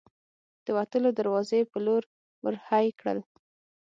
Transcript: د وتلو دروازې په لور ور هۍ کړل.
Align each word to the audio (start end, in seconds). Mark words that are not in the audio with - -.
د 0.65 0.67
وتلو 0.77 1.09
دروازې 1.19 1.61
په 1.71 1.77
لور 1.85 2.03
ور 2.43 2.55
هۍ 2.69 2.87
کړل. 2.99 3.19